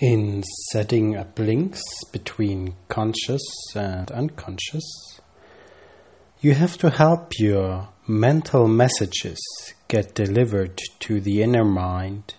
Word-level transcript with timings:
In 0.00 0.44
setting 0.70 1.16
up 1.16 1.40
links 1.40 1.82
between 2.12 2.76
conscious 2.86 3.42
and 3.74 4.08
unconscious, 4.12 4.84
you 6.40 6.54
have 6.54 6.78
to 6.78 6.90
help 6.90 7.32
your 7.40 7.88
mental 8.06 8.68
messages 8.68 9.40
get 9.88 10.14
delivered 10.14 10.80
to 11.00 11.20
the 11.20 11.42
inner 11.42 11.64
mind 11.64 12.36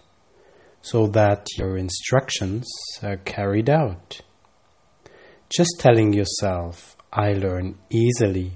so 0.81 1.07
that 1.07 1.47
your 1.57 1.75
instructions 1.75 2.65
are 3.03 3.17
carried 3.17 3.69
out. 3.69 4.21
Just 5.49 5.79
telling 5.79 6.13
yourself, 6.13 6.95
I 7.11 7.33
learn 7.33 7.77
easily, 7.89 8.53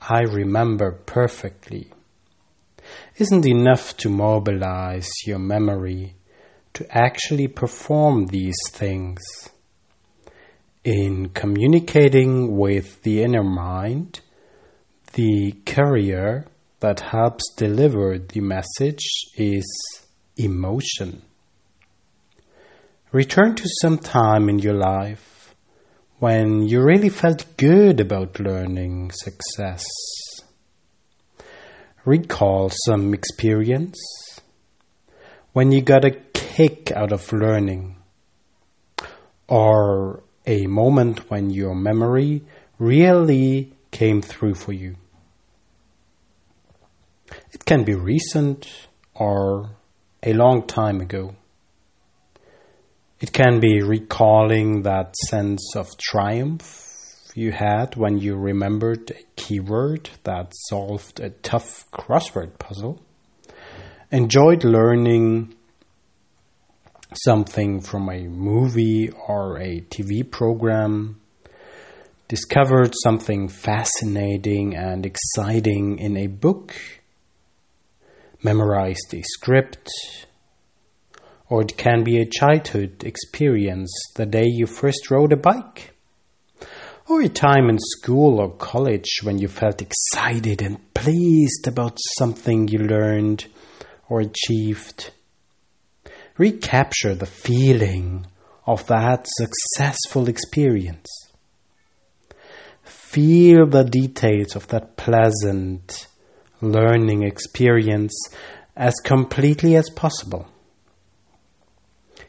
I 0.00 0.20
remember 0.20 0.92
perfectly, 0.92 1.92
isn't 3.18 3.44
enough 3.44 3.98
to 3.98 4.08
mobilize 4.08 5.10
your 5.26 5.38
memory 5.38 6.14
to 6.74 6.86
actually 6.90 7.48
perform 7.48 8.26
these 8.26 8.56
things. 8.70 9.20
In 10.84 11.28
communicating 11.28 12.56
with 12.56 13.02
the 13.02 13.22
inner 13.22 13.44
mind, 13.44 14.20
the 15.12 15.52
carrier 15.64 16.46
that 16.80 17.00
helps 17.00 17.44
deliver 17.56 18.18
the 18.18 18.40
message 18.40 19.06
is 19.36 19.64
emotion. 20.36 21.22
Return 23.12 23.54
to 23.54 23.68
some 23.80 23.98
time 23.98 24.48
in 24.48 24.58
your 24.58 24.74
life 24.74 25.54
when 26.18 26.62
you 26.62 26.82
really 26.82 27.10
felt 27.10 27.44
good 27.56 28.00
about 28.00 28.40
learning 28.40 29.10
success. 29.12 29.84
Recall 32.04 32.70
some 32.86 33.12
experience 33.12 34.00
when 35.52 35.70
you 35.70 35.82
got 35.82 36.04
a 36.04 36.31
kick 36.52 36.92
out 36.92 37.12
of 37.12 37.32
learning, 37.32 37.96
or 39.48 40.22
a 40.46 40.66
moment 40.66 41.30
when 41.30 41.48
your 41.48 41.74
memory 41.74 42.42
really 42.78 43.72
came 43.90 44.20
through 44.20 44.54
for 44.54 44.74
you. 44.74 44.94
It 47.52 47.64
can 47.64 47.84
be 47.84 47.94
recent 47.94 48.68
or 49.14 49.70
a 50.22 50.34
long 50.34 50.66
time 50.66 51.00
ago. 51.00 51.34
It 53.18 53.32
can 53.32 53.58
be 53.58 53.80
recalling 53.80 54.82
that 54.82 55.16
sense 55.30 55.74
of 55.74 55.96
triumph 55.96 56.86
you 57.34 57.50
had 57.50 57.96
when 57.96 58.18
you 58.18 58.36
remembered 58.36 59.10
a 59.10 59.22
keyword 59.36 60.10
that 60.24 60.52
solved 60.68 61.18
a 61.18 61.30
tough 61.30 61.90
crossword 61.92 62.58
puzzle, 62.58 63.00
enjoyed 64.10 64.64
learning 64.64 65.54
something 67.16 67.80
from 67.80 68.08
a 68.08 68.28
movie 68.28 69.10
or 69.10 69.58
a 69.58 69.80
TV 69.80 70.28
program, 70.28 71.20
discovered 72.28 72.94
something 73.02 73.48
fascinating 73.48 74.74
and 74.74 75.04
exciting 75.04 75.98
in 75.98 76.16
a 76.16 76.26
book, 76.26 76.74
memorized 78.42 79.12
a 79.12 79.22
script, 79.22 79.90
or 81.48 81.62
it 81.62 81.76
can 81.76 82.02
be 82.02 82.18
a 82.18 82.24
childhood 82.26 83.04
experience 83.04 83.92
the 84.14 84.24
day 84.24 84.46
you 84.46 84.66
first 84.66 85.10
rode 85.10 85.32
a 85.32 85.36
bike. 85.36 85.92
Or 87.08 87.20
a 87.20 87.28
time 87.28 87.68
in 87.68 87.78
school 87.78 88.40
or 88.40 88.50
college 88.56 89.20
when 89.22 89.38
you 89.38 89.48
felt 89.48 89.82
excited 89.82 90.62
and 90.62 90.78
pleased 90.94 91.66
about 91.66 91.98
something 92.16 92.68
you 92.68 92.78
learned 92.78 93.46
or 94.08 94.20
achieved 94.20 95.10
recapture 96.38 97.14
the 97.14 97.26
feeling 97.26 98.26
of 98.66 98.86
that 98.86 99.26
successful 99.28 100.28
experience. 100.28 101.08
Feel 102.82 103.66
the 103.66 103.84
details 103.84 104.56
of 104.56 104.68
that 104.68 104.96
pleasant 104.96 106.06
learning 106.60 107.24
experience 107.24 108.14
as 108.76 108.94
completely 109.04 109.76
as 109.76 109.90
possible. 109.90 110.46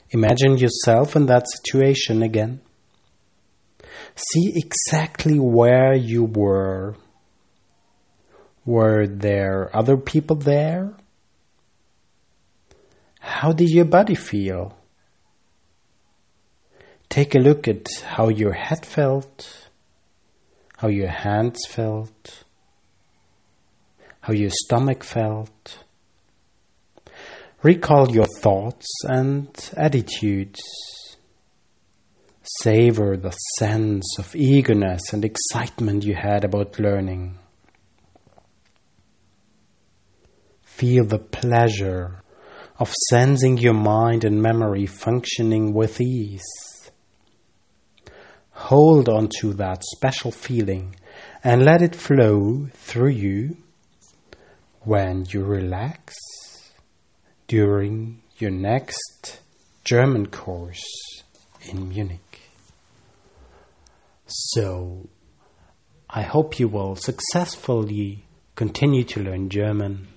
Imagine 0.09 0.57
yourself 0.57 1.15
in 1.15 1.27
that 1.27 1.45
situation 1.49 2.21
again. 2.21 2.61
See 4.15 4.53
exactly 4.55 5.39
where 5.39 5.93
you 5.95 6.25
were. 6.25 6.95
Were 8.65 9.07
there 9.07 9.75
other 9.75 9.97
people 9.97 10.35
there? 10.35 10.93
How 13.43 13.51
did 13.51 13.71
your 13.71 13.83
body 13.83 14.15
feel? 14.15 14.73
Take 17.09 17.35
a 17.35 17.39
look 17.39 17.67
at 17.67 17.89
how 18.01 18.29
your 18.29 18.53
head 18.53 18.85
felt, 18.85 19.69
how 20.77 20.87
your 20.87 21.09
hands 21.09 21.59
felt, 21.67 22.45
how 24.21 24.31
your 24.31 24.49
stomach 24.49 25.03
felt. 25.03 25.83
Recall 27.63 28.11
your 28.11 28.27
thoughts 28.39 28.87
and 29.09 29.49
attitudes. 29.75 30.61
Savor 32.61 33.17
the 33.17 33.31
sense 33.59 34.05
of 34.19 34.33
eagerness 34.37 35.11
and 35.11 35.25
excitement 35.25 36.05
you 36.05 36.15
had 36.15 36.45
about 36.45 36.79
learning. 36.79 37.37
Feel 40.61 41.03
the 41.03 41.19
pleasure 41.19 42.22
of 42.83 42.93
sensing 43.09 43.57
your 43.57 43.73
mind 43.73 44.25
and 44.25 44.41
memory 44.41 44.85
functioning 44.85 45.73
with 45.73 46.01
ease. 46.01 46.91
Hold 48.51 49.07
on 49.07 49.29
to 49.39 49.53
that 49.53 49.81
special 49.95 50.31
feeling 50.31 50.93
and 51.45 51.63
let 51.63 51.81
it 51.81 51.95
flow 51.95 52.67
through 52.73 53.15
you 53.25 53.55
when 54.81 55.25
you 55.29 55.45
relax 55.45 56.13
during 57.47 58.21
your 58.37 58.51
next 58.51 59.39
German 59.85 60.27
course 60.27 60.83
in 61.61 61.87
Munich. 61.87 62.41
So, 64.27 65.07
I 66.09 66.23
hope 66.23 66.59
you 66.59 66.67
will 66.67 66.97
successfully 66.97 68.25
continue 68.55 69.05
to 69.05 69.23
learn 69.23 69.47
German 69.47 70.09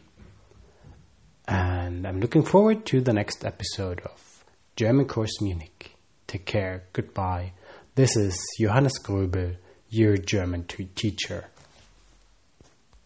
I'm 2.06 2.20
looking 2.20 2.44
forward 2.44 2.86
to 2.86 3.00
the 3.00 3.12
next 3.12 3.44
episode 3.44 4.00
of 4.00 4.44
German 4.76 5.06
Course 5.06 5.40
Munich. 5.40 5.96
Take 6.28 6.46
care. 6.46 6.84
Goodbye. 6.92 7.52
This 7.96 8.16
is 8.16 8.40
Johannes 8.60 9.00
Gröbel, 9.02 9.56
your 9.88 10.16
German 10.16 10.64
teacher. 10.64 11.48